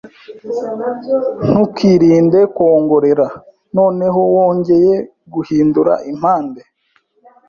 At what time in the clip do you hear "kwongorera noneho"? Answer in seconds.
2.55-4.19